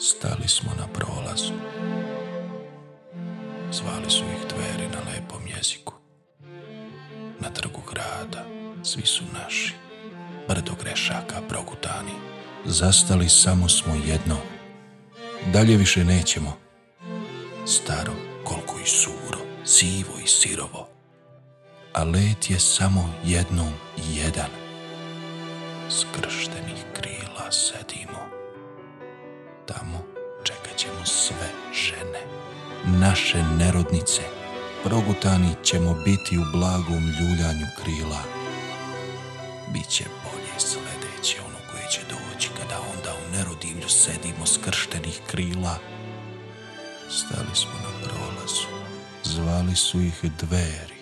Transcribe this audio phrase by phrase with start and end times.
[0.00, 1.52] Stali smo na prolazu.
[3.72, 5.94] Zvali su ih dveri na lepom jeziku.
[7.40, 8.44] Na trgu grada
[8.82, 9.74] svi su naši.
[10.48, 12.12] Brdo grešaka progutani.
[12.64, 14.36] Zastali samo smo jedno.
[15.52, 16.56] Dalje više nećemo.
[17.66, 18.12] Staro
[18.44, 20.88] koliko i suro, sivo i sirovo.
[21.92, 23.72] A let je samo jednom
[24.14, 24.67] jedan.
[25.90, 28.22] Skrštenih krila sedimo.
[29.66, 30.04] Tamo
[30.44, 32.22] čekat ćemo sve žene.
[32.84, 34.22] Naše nerodnice.
[34.84, 38.22] Progutani ćemo biti u blagom ljuljanju krila.
[39.72, 45.78] Biće bolje sledeće ono koje će doći kada onda u nerodilju sedimo skrštenih krila.
[47.10, 48.68] Stali smo na prolazu.
[49.24, 50.97] Zvali su ih dveri.